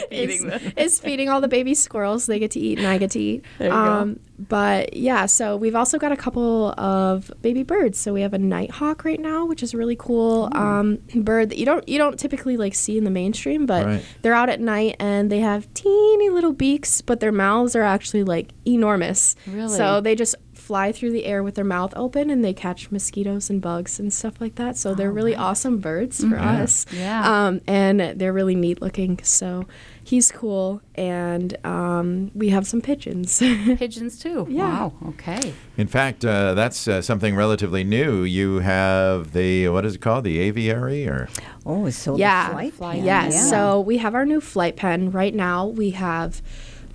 Feeding 0.10 0.30
is, 0.30 0.42
them. 0.44 0.72
is 0.76 1.00
feeding 1.00 1.28
all 1.28 1.40
the 1.40 1.48
baby 1.48 1.74
squirrels. 1.74 2.26
They 2.26 2.38
get 2.38 2.50
to 2.52 2.60
eat 2.60 2.78
and 2.78 2.86
I 2.86 2.98
get 2.98 3.10
to 3.12 3.20
eat. 3.20 3.44
There 3.58 3.68
you 3.68 3.72
go. 3.72 3.78
um, 3.78 4.20
But 4.38 4.96
yeah, 4.96 5.26
so 5.26 5.56
we've 5.56 5.74
also 5.76 5.98
got 5.98 6.12
a 6.12 6.16
couple 6.16 6.68
of 6.78 7.30
baby 7.42 7.62
birds. 7.62 7.98
So 7.98 8.12
we 8.12 8.20
have 8.22 8.34
a 8.34 8.38
nighthawk 8.38 9.04
right 9.04 9.20
now, 9.20 9.44
which 9.46 9.62
is 9.62 9.74
a 9.74 9.76
really 9.76 9.96
cool 9.96 10.48
um, 10.52 10.98
bird 11.14 11.50
that 11.50 11.58
you 11.58 11.66
don't 11.66 11.88
you 11.88 11.98
don't 11.98 12.18
typically 12.18 12.56
like 12.56 12.74
see 12.74 12.98
in 12.98 13.04
the 13.04 13.10
mainstream, 13.10 13.66
but 13.66 13.86
Right. 13.86 14.04
they're 14.22 14.34
out 14.34 14.48
at 14.48 14.60
night 14.60 14.96
and 14.98 15.30
they 15.30 15.40
have 15.40 15.72
teeny 15.74 16.30
little 16.30 16.52
beaks, 16.52 17.00
but 17.00 17.20
their 17.20 17.32
mouths 17.32 17.76
are 17.76 17.82
actually 17.82 18.24
like 18.24 18.50
enormous. 18.66 19.36
Really? 19.46 19.76
So 19.76 20.00
they 20.00 20.14
just 20.14 20.34
fly 20.54 20.92
through 20.92 21.12
the 21.12 21.24
air 21.24 21.42
with 21.42 21.54
their 21.54 21.64
mouth 21.64 21.92
open 21.96 22.30
and 22.30 22.44
they 22.44 22.52
catch 22.54 22.90
mosquitoes 22.90 23.50
and 23.50 23.60
bugs 23.60 23.98
and 24.00 24.12
stuff 24.12 24.40
like 24.40 24.54
that. 24.56 24.76
So 24.76 24.94
they're 24.94 25.12
really 25.12 25.34
awesome 25.36 25.78
birds 25.78 26.24
for 26.24 26.38
us. 26.38 26.86
Yeah. 26.92 27.46
Um, 27.46 27.60
and 27.66 28.00
they're 28.18 28.32
really 28.32 28.54
neat 28.54 28.80
looking. 28.80 29.20
So 29.22 29.66
he's 30.02 30.30
cool. 30.32 30.80
And 30.94 31.56
um, 31.66 32.30
we 32.34 32.50
have 32.50 32.66
some 32.66 32.80
pigeons. 32.80 33.38
Pigeons 33.40 34.18
too. 34.18 34.46
Yeah. 34.48 34.62
Wow. 34.68 34.92
Okay. 35.08 35.52
In 35.76 35.86
fact, 35.88 36.24
uh, 36.24 36.54
that's 36.54 36.86
uh, 36.86 37.02
something 37.02 37.34
relatively 37.34 37.82
new. 37.84 38.22
You 38.22 38.60
have 38.60 39.32
the 39.32 39.68
what 39.68 39.84
is 39.84 39.96
it 39.96 40.00
called? 40.00 40.24
The 40.24 40.38
aviary, 40.38 41.06
or 41.08 41.28
Oh, 41.66 41.90
so 41.90 42.16
yeah. 42.16 42.46
the 42.48 42.52
flight 42.52 42.74
Flight 42.74 42.96
pen, 42.98 43.04
Yes. 43.04 43.34
yeah. 43.34 43.40
So 43.50 43.80
we 43.80 43.96
have 43.98 44.14
our 44.14 44.24
new 44.24 44.40
flight 44.40 44.76
pen 44.76 45.10
right 45.10 45.34
now. 45.34 45.66
We 45.66 45.90
have 45.90 46.42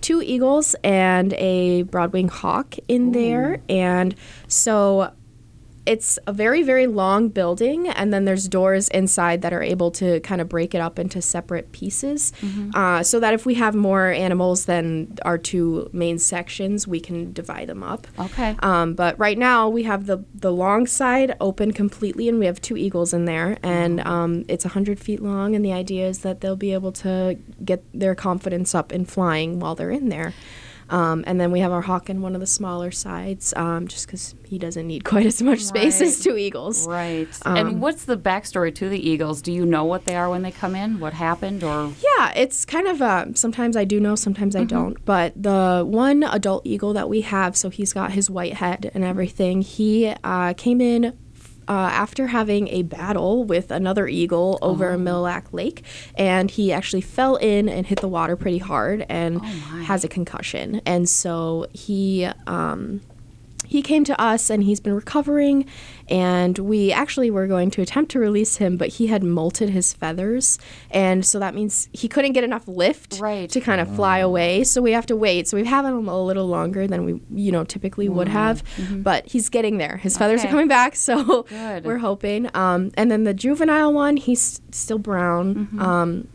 two 0.02 0.22
eagles 0.22 0.76
and 0.84 1.34
a 1.34 1.84
broadwing 1.84 2.30
hawk 2.30 2.76
in 2.88 3.12
there, 3.12 3.62
and 3.70 4.16
so 4.48 5.12
it's 5.94 6.20
a 6.28 6.34
very 6.44 6.62
very 6.72 6.88
long 7.02 7.22
building 7.40 7.80
and 8.00 8.08
then 8.14 8.24
there's 8.28 8.48
doors 8.48 8.86
inside 9.00 9.42
that 9.44 9.54
are 9.58 9.64
able 9.76 9.90
to 10.02 10.08
kind 10.30 10.40
of 10.42 10.48
break 10.56 10.72
it 10.78 10.82
up 10.88 10.96
into 11.04 11.20
separate 11.22 11.68
pieces 11.80 12.32
uh, 12.82 13.02
so 13.12 13.16
that 13.24 13.34
if 13.34 13.44
we 13.50 13.56
have 13.64 13.74
more 13.90 14.06
animals 14.28 14.60
than 14.72 14.88
our 15.30 15.38
two 15.50 15.90
main 15.92 16.18
sections 16.20 16.88
we 16.88 17.00
can 17.08 17.34
divide 17.34 17.68
them 17.74 17.82
up 17.94 18.02
Okay. 18.28 18.52
um, 18.70 18.88
but 18.94 19.14
right 19.26 19.38
now 19.38 19.60
we 19.78 19.84
have 19.92 20.02
the 20.06 20.18
the 20.48 20.52
long 20.66 20.88
side 20.88 21.30
open 21.48 21.70
completely, 21.74 22.26
and 22.30 22.38
we 22.40 22.46
have 22.52 22.60
two 22.62 22.78
eagles 22.78 23.14
in 23.18 23.26
there, 23.26 23.58
and 23.64 24.00
um, 24.16 24.32
it's 24.48 24.64
hundred 24.78 24.98
feet 25.00 25.22
long. 25.22 25.56
And 25.56 25.64
the 25.66 25.74
idea 25.74 26.08
is 26.08 26.20
that 26.20 26.40
they'll 26.42 26.56
be 26.70 26.74
able 26.80 26.92
to 27.06 27.38
get 27.70 27.82
their 27.94 28.16
confidence 28.16 28.74
up 28.80 28.92
in 28.98 29.04
flying 29.06 29.60
while 29.60 29.76
they're 29.76 29.96
in 30.02 30.10
there. 30.10 30.34
Um, 30.90 31.24
and 31.28 31.40
then 31.40 31.52
we 31.52 31.60
have 31.60 31.72
our 31.72 31.82
hawk 31.82 32.10
in 32.10 32.22
one 32.22 32.36
of 32.36 32.42
the 32.42 32.48
smaller 32.48 32.92
sides, 32.92 33.54
um, 33.56 33.88
just 33.88 34.08
because 34.08 34.36
he 34.46 34.58
doesn't 34.58 34.88
need 34.88 35.04
quite 35.12 35.26
as 35.26 35.42
much 35.42 35.60
space 35.60 36.02
as 36.02 36.20
two 36.20 36.38
eagles. 36.38 36.88
Right. 36.88 37.28
Um, 37.46 37.56
and 37.56 37.82
what's 37.82 38.06
the 38.06 38.18
backstory 38.18 38.74
to 38.76 38.90
the 38.90 39.10
eagles? 39.10 39.42
Do 39.42 39.52
you 39.52 39.66
know 39.66 39.86
what 39.86 40.06
they 40.06 40.16
are 40.16 40.30
when 40.30 40.42
they 40.42 40.52
come 40.52 40.76
in? 40.76 41.00
What 41.00 41.14
happened? 41.14 41.64
Or 41.64 41.92
Yeah, 42.18 42.32
it's 42.36 42.66
kind 42.66 42.88
of 42.88 43.02
uh, 43.02 43.34
sometimes 43.34 43.76
I 43.78 43.86
do 43.86 44.00
know, 44.00 44.16
sometimes 44.16 44.56
I 44.56 44.64
don't. 44.64 45.04
But 45.06 45.42
the 45.42 45.84
one 45.86 46.24
adult 46.24 46.66
eagle 46.66 46.94
that 46.94 47.10
we 47.10 47.22
have, 47.22 47.56
so 47.56 47.70
he's 47.70 47.94
got 47.94 48.12
his 48.12 48.30
white 48.30 48.56
head 48.56 48.92
and 48.94 49.04
everything, 49.04 49.62
he 49.62 50.14
uh, 50.24 50.54
came 50.54 50.82
in. 50.82 51.18
Uh, 51.70 51.92
after 51.94 52.26
having 52.26 52.68
a 52.70 52.82
battle 52.82 53.44
with 53.44 53.70
another 53.70 54.08
eagle 54.08 54.58
over 54.64 54.98
Mille 54.98 55.22
Lacs 55.22 55.54
Lake, 55.54 55.84
and 56.18 56.50
he 56.50 56.74
actually 56.74 57.02
fell 57.02 57.36
in 57.36 57.70
and 57.70 57.86
hit 57.86 58.02
the 58.02 58.08
water 58.08 58.36
pretty 58.36 58.58
hard 58.58 59.06
and 59.08 59.40
has 59.86 60.04
a 60.04 60.08
concussion. 60.08 60.82
And 60.84 61.08
so 61.08 61.68
he 61.72 62.28
um, 62.48 63.02
he 63.66 63.82
came 63.84 64.04
to 64.06 64.20
us 64.20 64.50
and 64.50 64.64
he's 64.64 64.80
been 64.80 64.94
recovering 64.96 65.66
and 66.10 66.58
we 66.58 66.92
actually 66.92 67.30
were 67.30 67.46
going 67.46 67.70
to 67.70 67.82
attempt 67.84 68.10
to 68.12 68.20
release 68.20 68.58
him 68.58 68.78
but 68.78 68.88
he 68.88 69.08
had 69.08 69.22
molted 69.22 69.70
his 69.70 69.94
feathers. 69.94 70.58
And 70.90 71.24
so 71.26 71.38
that 71.40 71.54
means 71.54 71.88
he 71.94 72.08
couldn't 72.08 72.32
get 72.32 72.44
enough 72.44 72.68
lift 72.68 73.20
Right. 73.20 73.50
to 73.52 73.62
kind 73.62 73.80
of 73.80 73.94
fly 73.96 74.20
away. 74.20 74.64
So 74.64 74.82
we 74.82 74.92
have 74.94 75.06
to 75.08 75.16
wait. 75.16 75.48
So 75.48 75.56
we've 75.58 75.68
had 75.68 75.86
him 75.86 76.08
a 76.08 76.24
little 76.24 76.48
longer 76.48 76.88
than 76.88 77.06
we 77.06 77.22
you 77.32 77.52
know 77.52 77.64
typically 77.64 78.10
would 78.10 78.28
have 78.30 78.64
but 79.04 79.28
he's 79.28 79.50
getting 79.50 79.78
there. 79.78 79.98
His 79.98 80.18
feathers 80.18 80.44
are 80.44 80.48
coming 80.48 80.68
back 80.68 80.96
so 81.08 81.44
Good. 81.44 81.86
we're 81.86 82.00
hoping. 82.00 82.50
Um, 82.56 82.92
and 82.96 83.12
then 83.12 83.24
the 83.24 83.34
juvenile 83.36 83.94
one 83.94 84.18
he's 84.18 84.62
still 84.72 85.00
brown. 85.00 85.68
Um, 85.80 86.28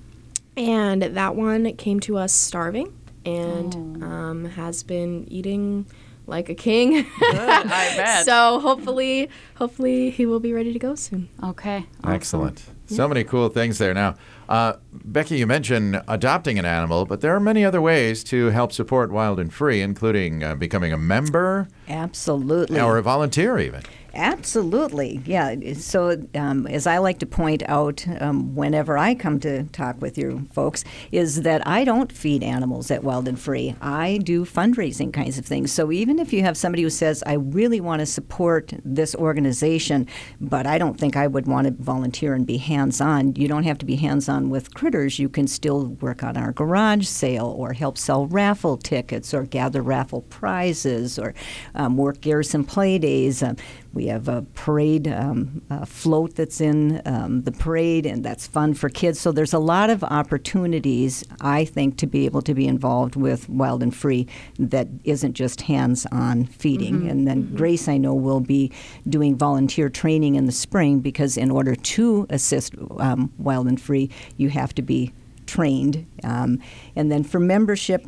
and 0.57 1.03
that 1.03 1.35
one 1.35 1.73
came 1.77 1.99
to 2.01 2.17
us 2.17 2.33
starving 2.33 2.97
and 3.27 4.05
um, 4.05 4.45
has 4.45 4.83
been 4.85 5.27
eating 5.29 5.87
like 6.27 6.49
a 6.49 6.55
king. 6.55 7.07
I 7.21 7.95
bet. 7.97 8.25
so 8.25 8.61
hopefully, 8.61 9.29
hopefully 9.57 10.11
he 10.11 10.27
will 10.27 10.41
be 10.41 10.53
ready 10.53 10.73
to 10.73 10.79
go 10.79 10.95
soon. 10.95 11.29
okay. 11.43 11.87
awesome. 12.03 12.13
Excellent. 12.13 12.65
So 12.87 13.09
many 13.09 13.25
cool 13.25 13.49
things 13.49 13.79
there. 13.79 13.95
Now, 13.95 14.15
uh, 14.49 14.75
Becky, 14.93 15.39
you 15.39 15.47
mentioned 15.47 16.03
adopting 16.07 16.59
an 16.59 16.67
animal, 16.67 17.07
but 17.07 17.23
there 17.23 17.35
are 17.35 17.41
many 17.41 17.65
other 17.65 17.81
ways 17.81 18.23
to 18.25 18.51
help 18.51 18.73
support 18.73 19.11
Wild 19.11 19.41
and 19.41 19.53
Free, 19.53 19.81
including 19.81 20.45
uh, 20.45 20.55
becoming 20.55 20.93
a 20.93 20.99
member 20.99 21.69
Absolutely. 21.89 22.79
or 22.79 22.99
a 22.99 23.03
volunteer, 23.03 23.59
even. 23.59 23.83
Absolutely, 24.15 25.21
yeah. 25.27 25.57
So, 25.75 26.23
um, 26.35 26.67
as 26.69 26.87
I 26.87 26.99
like 26.99 27.19
to 27.19 27.27
point 27.27 27.65
out 27.67 28.07
um, 28.21 28.55
whenever 28.55 28.97
I 28.97 29.15
come 29.15 29.41
to 29.41 29.65
talk 29.65 30.01
with 30.01 30.17
you 30.17 30.47
folks, 30.53 30.85
is 31.11 31.43
that 31.43 31.67
I 31.67 31.85
don't 31.85 32.13
feed 32.13 32.45
animals 32.45 32.91
at 32.91 33.03
Wild 33.03 33.27
and 33.27 33.39
Free. 33.39 33.75
I 33.81 34.19
do 34.19 34.45
fundraising 34.45 35.13
kinds 35.13 35.37
of 35.37 35.45
things. 35.45 35.73
So, 35.73 35.91
even 35.91 36.21
if 36.21 36.33
you 36.33 36.43
have 36.43 36.57
somebody 36.57 36.83
who 36.85 36.91
says, 36.91 37.25
I 37.27 37.35
really 37.35 37.81
want 37.81 38.01
to 38.01 38.07
support 38.07 38.73
this 38.85 39.17
organization, 39.17 40.07
but 40.41 40.67
I 40.67 40.79
don't 40.79 40.99
think 40.99 41.17
I 41.17 41.27
would 41.27 41.47
want 41.47 41.67
to 41.67 41.83
volunteer 41.83 42.35
and 42.35 42.47
be 42.47 42.59
hands 42.59 43.01
on, 43.01 43.35
you 43.35 43.49
don't 43.49 43.65
have 43.65 43.79
to 43.79 43.87
be 43.87 43.97
hands 43.97 44.29
on 44.29 44.49
with 44.49 44.75
critters. 44.75 45.19
You 45.19 45.29
can 45.29 45.49
still 45.49 45.87
work 46.01 46.23
on 46.23 46.37
our 46.37 46.53
garage 46.53 47.07
sale 47.07 47.47
or 47.59 47.73
help 47.73 47.99
sell 47.99 48.27
raffle 48.27 48.77
tickets 48.77 49.35
or 49.35 49.43
gather 49.43 49.83
raffle 49.83 50.23
prizes 50.23 51.19
or 51.19 51.35
um, 51.75 51.97
work 51.97 52.21
Garrison 52.21 52.63
Play 52.65 52.99
Days. 52.99 53.43
Um, 53.43 53.57
we 54.05 54.11
have 54.11 54.29
a 54.29 54.43
parade 54.53 55.09
um, 55.09 55.63
uh, 55.71 55.87
float 55.87 56.35
that's 56.35 56.61
in 56.61 57.01
um, 57.07 57.41
the 57.45 57.53
parade, 57.53 58.05
and 58.05 58.23
that's 58.23 58.47
fun 58.47 58.75
for 58.75 58.91
kids. 58.91 59.19
So 59.19 59.33
there's 59.33 59.55
a 59.55 59.59
lot 59.59 59.89
of 59.89 60.05
opportunities, 60.05 61.25
I 61.41 61.65
think, 61.65 61.97
to 61.99 62.07
be 62.07 62.27
able 62.27 62.43
to 62.43 62.53
be 62.53 62.67
involved 62.67 63.17
with 63.17 63.49
Wild 63.49 63.83
and 63.83 63.97
Free 63.97 64.29
that 64.59 64.89
isn't 65.05 65.33
just 65.33 65.63
hands-on 65.63 66.45
feeding. 66.45 67.09
And 67.09 67.27
then 67.27 67.55
Grace, 67.55 67.89
I 67.89 67.97
know, 67.97 68.13
will 68.13 68.41
be 68.41 68.71
doing 69.09 69.37
volunteer 69.39 69.89
training 69.89 70.35
in 70.35 70.45
the 70.45 70.53
spring 70.53 71.01
because 71.01 71.39
in 71.39 71.51
order 71.51 71.75
to 71.75 72.27
assist 72.29 72.75
um, 72.99 73.33
Wild 73.39 73.69
and 73.69 73.81
Free, 73.81 74.11
you 74.37 74.51
have 74.51 74.75
to 74.75 74.83
be 74.83 75.15
trained. 75.47 76.07
Um, 76.25 76.61
and 76.95 77.11
then 77.11 77.25
for 77.25 77.41
membership. 77.41 78.07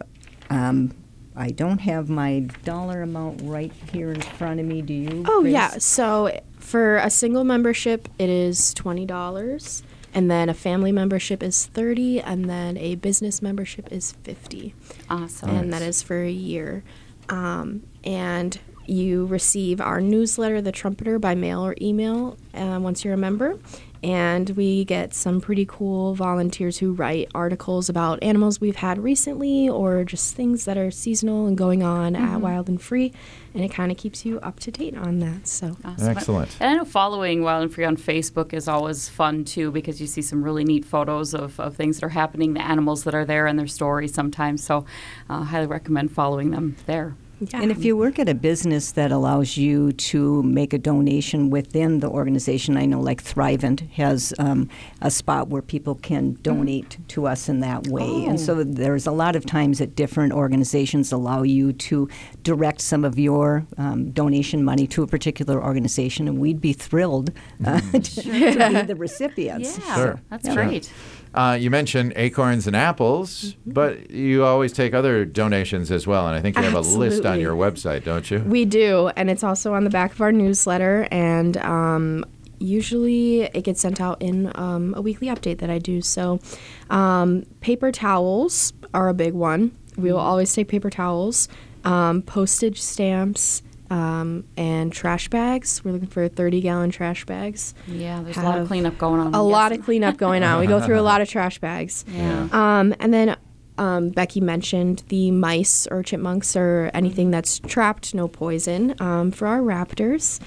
Um, 0.50 0.94
I 1.36 1.50
don't 1.50 1.78
have 1.78 2.08
my 2.08 2.40
dollar 2.64 3.02
amount 3.02 3.42
right 3.44 3.72
here 3.92 4.12
in 4.12 4.20
front 4.20 4.58
of 4.60 4.66
me. 4.66 4.82
Do 4.82 4.94
you? 4.94 5.24
Oh 5.28 5.42
Grace? 5.42 5.52
yeah. 5.52 5.78
So 5.78 6.40
for 6.58 6.96
a 6.96 7.10
single 7.10 7.44
membership, 7.44 8.08
it 8.18 8.28
is 8.30 8.72
twenty 8.74 9.04
dollars, 9.04 9.82
and 10.14 10.30
then 10.30 10.48
a 10.48 10.54
family 10.54 10.92
membership 10.92 11.42
is 11.42 11.66
thirty, 11.66 12.20
and 12.20 12.48
then 12.48 12.76
a 12.78 12.94
business 12.94 13.42
membership 13.42 13.92
is 13.92 14.12
fifty. 14.22 14.74
Awesome. 15.10 15.50
and 15.50 15.72
that 15.72 15.82
is 15.82 16.02
for 16.02 16.22
a 16.22 16.30
year. 16.30 16.82
Um, 17.28 17.82
and 18.04 18.58
you 18.86 19.26
receive 19.26 19.80
our 19.80 20.00
newsletter, 20.00 20.62
The 20.62 20.70
Trumpeter, 20.72 21.18
by 21.18 21.34
mail 21.34 21.64
or 21.66 21.74
email 21.80 22.38
uh, 22.54 22.78
once 22.80 23.04
you're 23.04 23.14
a 23.14 23.18
member. 23.18 23.58
And 24.06 24.50
we 24.50 24.84
get 24.84 25.14
some 25.14 25.40
pretty 25.40 25.66
cool 25.66 26.14
volunteers 26.14 26.78
who 26.78 26.92
write 26.92 27.28
articles 27.34 27.88
about 27.88 28.22
animals 28.22 28.60
we've 28.60 28.76
had 28.76 28.98
recently 28.98 29.68
or 29.68 30.04
just 30.04 30.36
things 30.36 30.64
that 30.64 30.78
are 30.78 30.92
seasonal 30.92 31.48
and 31.48 31.58
going 31.58 31.82
on 31.82 32.14
at 32.14 32.40
Wild 32.40 32.68
and 32.68 32.80
Free. 32.80 33.12
And 33.52 33.64
it 33.64 33.72
kind 33.72 33.90
of 33.90 33.98
keeps 33.98 34.24
you 34.24 34.38
up 34.40 34.60
to 34.60 34.70
date 34.70 34.96
on 34.96 35.18
that. 35.18 35.48
So, 35.48 35.76
Awesome. 35.84 36.08
Excellent. 36.08 36.56
And 36.60 36.70
I 36.70 36.74
know 36.76 36.84
following 36.84 37.42
Wild 37.42 37.64
and 37.64 37.74
Free 37.74 37.84
on 37.84 37.96
Facebook 37.96 38.52
is 38.52 38.68
always 38.68 39.08
fun 39.08 39.44
too 39.44 39.72
because 39.72 40.00
you 40.00 40.06
see 40.06 40.22
some 40.22 40.40
really 40.40 40.62
neat 40.62 40.84
photos 40.84 41.34
of, 41.34 41.58
of 41.58 41.74
things 41.74 41.98
that 41.98 42.06
are 42.06 42.10
happening, 42.10 42.54
the 42.54 42.64
animals 42.64 43.02
that 43.04 43.14
are 43.14 43.24
there, 43.24 43.48
and 43.48 43.58
their 43.58 43.66
stories 43.66 44.14
sometimes. 44.14 44.62
So, 44.62 44.84
uh, 45.28 45.42
highly 45.42 45.66
recommend 45.66 46.12
following 46.12 46.52
them 46.52 46.76
there. 46.86 47.16
Yeah. 47.40 47.60
And 47.62 47.70
if 47.70 47.84
you 47.84 47.96
work 47.96 48.18
at 48.18 48.28
a 48.28 48.34
business 48.34 48.92
that 48.92 49.12
allows 49.12 49.56
you 49.56 49.92
to 49.92 50.42
make 50.42 50.72
a 50.72 50.78
donation 50.78 51.50
within 51.50 52.00
the 52.00 52.08
organization, 52.08 52.76
I 52.76 52.86
know 52.86 53.00
like 53.00 53.22
Thrivent 53.22 53.88
has 53.92 54.32
um, 54.38 54.68
a 55.02 55.10
spot 55.10 55.48
where 55.48 55.62
people 55.62 55.94
can 55.96 56.34
donate 56.42 56.98
to 57.08 57.26
us 57.26 57.48
in 57.48 57.60
that 57.60 57.88
way. 57.88 58.24
And 58.26 58.40
so 58.40 58.64
there's 58.64 59.06
a 59.06 59.12
lot 59.12 59.36
of 59.36 59.44
times 59.44 59.78
that 59.78 59.94
different 59.96 60.32
organizations 60.32 61.12
allow 61.12 61.42
you 61.42 61.72
to 61.74 62.08
direct 62.42 62.80
some 62.80 63.04
of 63.04 63.18
your 63.18 63.66
um, 63.78 64.10
donation 64.12 64.64
money 64.64 64.86
to 64.88 65.02
a 65.02 65.06
particular 65.06 65.62
organization, 65.62 66.28
and 66.28 66.38
we'd 66.38 66.60
be 66.60 66.72
thrilled 66.72 67.32
uh, 67.64 67.80
to, 67.80 68.00
to 68.00 68.68
be 68.70 68.82
the 68.82 68.96
recipients. 68.96 69.78
Yeah, 69.78 69.94
Sure. 69.94 70.20
that's 70.30 70.46
Sure. 70.46 70.54
great. 70.54 70.92
Uh, 71.36 71.52
you 71.52 71.70
mentioned 71.70 72.14
acorns 72.16 72.66
and 72.66 72.74
apples, 72.74 73.54
but 73.66 74.10
you 74.10 74.42
always 74.42 74.72
take 74.72 74.94
other 74.94 75.26
donations 75.26 75.90
as 75.90 76.06
well. 76.06 76.26
And 76.26 76.34
I 76.34 76.40
think 76.40 76.56
you 76.56 76.62
have 76.62 76.72
a 76.74 76.80
list 76.80 77.26
on 77.26 77.40
your 77.40 77.54
website, 77.54 78.04
don't 78.04 78.30
you? 78.30 78.38
We 78.38 78.64
do, 78.64 79.08
and 79.16 79.28
it's 79.28 79.44
also 79.44 79.74
on 79.74 79.84
the 79.84 79.90
back 79.90 80.12
of 80.12 80.20
our 80.22 80.32
newsletter. 80.32 81.06
And 81.10 81.58
um, 81.58 82.24
usually 82.58 83.42
it 83.42 83.64
gets 83.64 83.82
sent 83.82 84.00
out 84.00 84.20
in 84.22 84.50
um, 84.54 84.94
a 84.96 85.02
weekly 85.02 85.28
update 85.28 85.58
that 85.58 85.68
I 85.68 85.78
do. 85.78 86.00
So, 86.00 86.40
um, 86.88 87.44
paper 87.60 87.92
towels 87.92 88.72
are 88.94 89.08
a 89.10 89.14
big 89.14 89.34
one. 89.34 89.76
We 89.98 90.12
will 90.12 90.20
always 90.20 90.52
take 90.54 90.68
paper 90.68 90.88
towels, 90.88 91.48
um, 91.84 92.22
postage 92.22 92.80
stamps, 92.80 93.62
um, 93.90 94.44
and 94.56 94.92
trash 94.92 95.28
bags. 95.28 95.84
We're 95.84 95.92
looking 95.92 96.08
for 96.08 96.28
30 96.28 96.60
gallon 96.60 96.90
trash 96.90 97.24
bags. 97.24 97.74
Yeah, 97.86 98.22
there's 98.22 98.36
a 98.36 98.42
lot 98.42 98.58
of 98.58 98.68
cleanup 98.68 98.98
going 98.98 99.20
on. 99.20 99.34
A 99.34 99.38
I'm 99.42 99.50
lot 99.50 99.72
of 99.72 99.82
cleanup 99.84 100.16
going 100.16 100.42
on. 100.42 100.60
We 100.60 100.66
go 100.66 100.80
through 100.80 100.98
a 100.98 101.02
lot 101.02 101.20
of 101.20 101.28
trash 101.28 101.58
bags. 101.58 102.04
Yeah. 102.16 102.48
Um, 102.50 102.94
and 102.98 103.12
then 103.12 103.36
um, 103.78 104.10
Becky 104.10 104.40
mentioned 104.40 105.02
the 105.08 105.30
mice 105.30 105.86
or 105.90 106.02
chipmunks 106.02 106.56
or 106.56 106.90
anything 106.94 107.30
that's 107.30 107.58
trapped, 107.60 108.14
no 108.14 108.28
poison, 108.28 108.94
um, 109.00 109.30
for 109.30 109.46
our 109.46 109.60
raptors. 109.60 110.40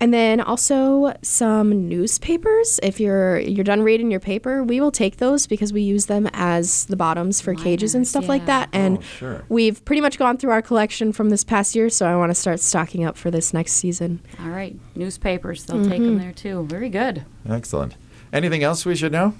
And 0.00 0.12
then 0.12 0.40
also 0.40 1.14
some 1.22 1.88
newspapers. 1.88 2.80
If 2.82 3.00
you're 3.00 3.38
you're 3.38 3.64
done 3.64 3.82
reading 3.82 4.10
your 4.10 4.20
paper, 4.20 4.62
we 4.62 4.80
will 4.80 4.90
take 4.90 5.16
those 5.18 5.46
because 5.46 5.72
we 5.72 5.82
use 5.82 6.06
them 6.06 6.28
as 6.32 6.84
the 6.86 6.96
bottoms 6.96 7.40
for 7.40 7.54
cages 7.54 7.94
and 7.94 8.00
Liners, 8.00 8.08
stuff 8.10 8.28
like 8.28 8.46
that. 8.46 8.68
And 8.72 8.98
Oh, 8.98 9.00
sure. 9.02 9.44
we've 9.48 9.84
pretty 9.84 10.02
much 10.02 10.18
gone 10.18 10.36
through 10.36 10.50
our 10.50 10.62
collection 10.62 11.12
from 11.12 11.30
this 11.30 11.44
past 11.44 11.74
year, 11.74 11.88
so 11.88 12.06
I 12.06 12.16
want 12.16 12.30
to 12.30 12.34
start 12.34 12.60
stocking 12.60 13.04
up 13.04 13.16
for 13.16 13.30
this 13.30 13.54
next 13.54 13.72
season. 13.72 14.20
All 14.40 14.48
right, 14.50 14.76
newspapers, 14.94 15.64
they'll 15.64 15.88
take 15.88 16.02
them 16.02 16.18
there 16.18 16.32
too. 16.32 16.64
Very 16.68 16.88
good. 16.88 17.24
Excellent. 17.48 17.96
Anything 18.32 18.62
else 18.64 18.84
we 18.84 18.96
should 18.96 19.12
know? 19.12 19.34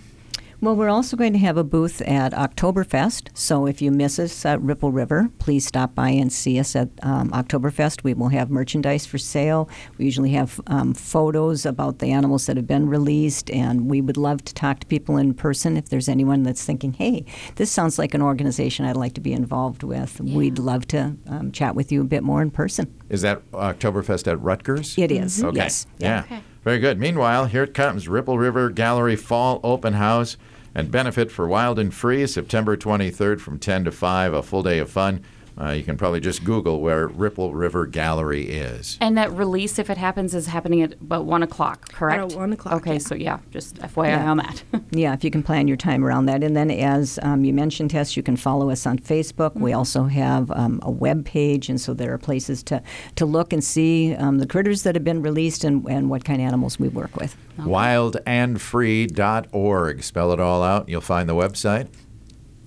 Well, 0.65 0.77
we're 0.77 0.89
also 0.89 1.15
going 1.19 1.35
to 1.35 1.39
have 1.41 1.59
a 1.59 1.63
booth 1.63 2.01
at 2.01 2.33
Oktoberfest. 2.33 3.37
So 3.37 3.67
if 3.67 3.83
you 3.83 3.91
miss 3.91 4.19
us 4.19 4.47
at 4.47 4.63
Ripple 4.63 4.93
River, 4.93 5.29
please 5.39 5.67
stop 5.67 5.95
by 5.95 6.09
and 6.09 6.33
see 6.33 6.59
us 6.59 6.75
at 6.75 6.89
um, 7.03 7.29
Oktoberfest. 7.33 8.03
We 8.03 8.15
will 8.15 8.31
have 8.31 8.49
merchandise 8.49 9.05
for 9.05 9.19
sale. 9.19 9.69
We 9.99 10.07
usually 10.07 10.31
have 10.31 10.59
um, 10.69 10.95
photos 10.95 11.67
about 11.67 11.99
the 11.99 12.13
animals 12.13 12.47
that 12.47 12.57
have 12.57 12.67
been 12.67 12.89
released, 12.89 13.51
and 13.51 13.91
we 13.91 14.01
would 14.01 14.17
love 14.17 14.43
to 14.47 14.55
talk 14.55 14.81
to 14.81 14.87
people 14.87 15.19
in 15.19 15.35
person. 15.35 15.77
If 15.77 15.91
there's 15.91 16.09
anyone 16.09 16.45
that's 16.45 16.65
thinking, 16.65 16.95
hey, 16.95 17.27
this 17.57 17.71
sounds 17.71 17.99
like 17.99 18.15
an 18.15 18.23
organization 18.23 18.87
I'd 18.87 18.97
like 18.97 19.13
to 19.17 19.21
be 19.21 19.35
involved 19.35 19.83
with, 19.83 20.19
we'd 20.23 20.59
love 20.59 20.89
to 20.89 21.15
um, 21.27 21.53
chat 21.53 21.75
with 21.75 21.93
you 21.93 22.01
a 22.01 22.05
bit 22.05 22.23
more 22.23 22.41
in 22.41 22.51
person. 22.51 22.91
Is 23.11 23.21
that 23.21 23.43
Oktoberfest 23.51 24.33
at 24.33 24.39
Ruttger's? 24.39 24.97
It 24.97 25.13
is, 25.13 25.45
Okay. 25.45 25.57
yes. 25.59 25.87
Yeah. 25.99 26.21
Okay. 26.21 26.41
Very 26.63 26.79
good. 26.79 26.99
Meanwhile, 26.99 27.45
here 27.45 27.65
it 27.65 27.75
comes 27.75 28.09
Ripple 28.09 28.39
River 28.39 28.71
Gallery 28.71 29.17
Fall 29.17 29.61
Open 29.63 29.93
House 29.93 30.39
and 30.75 30.91
benefit 30.91 31.31
for 31.31 31.47
Wild 31.47 31.79
and 31.79 31.95
Free, 31.95 32.27
September 32.27 32.77
23rd 32.77 33.41
from 33.41 33.59
10 33.59 33.85
to 33.85 33.93
5, 33.93 34.35
a 34.35 34.43
full 34.43 34.63
day 34.63 34.79
of 34.79 34.91
fun. 34.91 35.23
Uh, 35.57 35.71
you 35.71 35.85
can 35.85 35.97
probably 35.97 36.19
just 36.19 36.43
Google 36.43 36.81
where 36.81 37.07
Ripple 37.07 37.55
River 37.55 37.87
Gallery 37.87 38.49
is. 38.49 38.99
And 39.01 39.17
that 39.17 39.31
release, 39.31 39.79
if 39.79 39.89
it 39.89 39.97
happens, 39.97 40.35
is 40.35 40.49
happening 40.49 40.83
at 40.83 40.95
about 40.95 41.27
1 41.27 41.45
o'clock, 41.45 41.93
correct? 41.93 42.33
At 42.33 42.39
1 42.39 42.53
o'clock, 42.55 42.75
Okay, 42.75 42.95
yeah. 42.95 42.99
so 42.99 43.15
yeah, 43.15 43.39
just 43.53 43.77
FYI 43.77 44.09
Yeah. 44.09 44.31
on 44.31 44.37
that. 44.39 44.65
Yeah, 44.91 45.13
if 45.15 45.23
you 45.25 45.31
can 45.31 45.43
plan 45.45 45.69
your 45.69 45.77
time 45.77 46.05
around 46.05 46.27
that. 46.27 46.43
And 46.43 46.57
then, 46.57 46.71
as 46.71 47.19
um, 47.23 47.45
you 47.45 47.53
mentioned, 47.53 47.91
Tess, 47.91 48.17
you 48.17 48.23
can 48.23 48.37
follow 48.37 48.71
us 48.71 48.87
on 48.87 48.99
Facebook. 48.99 49.55
We 49.55 49.73
also 49.73 50.05
have 50.05 50.51
um, 50.53 50.79
a 50.83 50.91
web 50.91 51.25
page, 51.25 51.69
and 51.69 51.81
so 51.81 51.95
there 51.95 52.13
are 52.13 52.19
places 52.19 52.63
to, 52.65 52.83
to 53.17 53.25
look 53.27 53.53
and 53.53 53.63
see 53.63 54.15
um, 54.17 54.39
the 54.39 54.47
critters 54.47 54.83
that 54.85 54.95
have 54.97 55.05
been 55.05 55.23
released 55.23 55.63
and, 55.65 55.85
and 55.89 56.11
what 56.11 56.25
kind 56.25 56.41
of 56.41 56.47
animals 56.47 56.79
we 56.81 56.89
work 56.89 57.15
with. 57.17 57.37
Wildandfree.org. 57.61 60.03
Spell 60.03 60.33
it 60.33 60.41
all 60.41 60.63
out. 60.63 60.89
You'll 60.89 61.01
find 61.01 61.29
the 61.29 61.35
website. 61.35 61.89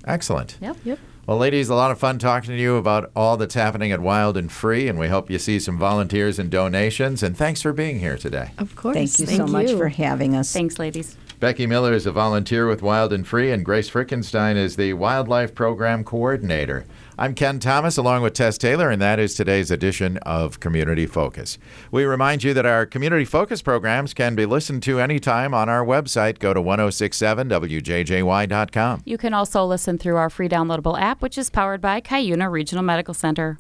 Excellent. 0.06 0.58
yep. 0.62 0.78
Yep. 0.86 1.00
Well, 1.28 1.38
ladies, 1.38 1.68
a 1.68 1.76
lot 1.76 1.92
of 1.92 2.00
fun 2.00 2.20
talking 2.20 2.52
to 2.52 2.56
you 2.56 2.78
about 2.78 3.12
all 3.14 3.36
that's 3.36 3.54
happening 3.54 3.92
at 3.92 4.00
Wild 4.00 4.38
and 4.38 4.50
Free, 4.50 4.88
and 4.88 4.98
we 4.98 5.10
hope 5.10 5.30
you 5.30 5.38
see 5.38 5.60
some 5.60 5.78
volunteers 5.78 6.40
and 6.40 6.50
donations. 6.50 7.22
And 7.22 7.36
thanks 7.36 7.62
for 7.62 7.74
being 7.74 8.00
here 8.00 8.18
today. 8.18 8.52
Of 8.58 8.78
course. 8.78 8.96
Thank 8.96 9.20
you 9.20 9.26
so 9.36 9.46
much 9.46 9.70
for 9.74 9.90
having 9.90 10.36
us. 10.36 10.54
Thanks, 10.54 10.80
ladies. 10.80 11.18
Becky 11.40 11.68
Miller 11.68 11.94
is 11.94 12.08
a 12.08 12.12
volunteer 12.12 12.68
with 12.68 12.82
Wild 12.82 13.14
and 13.14 13.28
Free, 13.28 13.52
and 13.52 13.64
Grace 13.64 13.92
Frickenstein 13.92 14.56
is 14.56 14.76
the 14.76 14.94
Wildlife 14.94 15.54
Program 15.54 16.04
Coordinator. 16.04 16.84
I'm 17.16 17.36
Ken 17.36 17.60
Thomas, 17.60 17.96
along 17.96 18.24
with 18.24 18.34
Tess 18.34 18.58
Taylor, 18.58 18.90
and 18.90 19.00
that 19.04 19.20
is 19.20 19.36
today's 19.36 19.70
edition 19.70 20.18
of 20.24 20.60
Community 20.60 21.06
Focus. 21.06 21.60
We 21.92 22.06
remind 22.06 22.44
you 22.44 22.56
that 22.56 22.66
our 22.66 22.88
Community 22.88 23.24
Focus 23.24 23.62
programs 23.62 24.16
can 24.16 24.34
be 24.34 24.48
listened 24.48 24.82
to 24.84 25.00
anytime 25.00 25.54
on 25.54 25.70
our 25.70 25.86
website. 25.86 26.40
Go 26.40 26.56
to 26.56 26.62
1067wjjy.com. 26.62 29.02
You 29.06 29.18
can 29.20 29.36
also 29.36 29.64
listen 29.64 30.00
through 30.00 30.16
our 30.16 30.32
free 30.32 30.50
downloadable 30.50 31.00
app, 31.00 31.22
which 31.22 31.38
is 31.38 31.52
powered 31.52 31.82
by 31.82 32.02
Cuyuna 32.02 32.52
Regional 32.52 32.84
Medical 32.84 33.14
Center. 33.14 33.56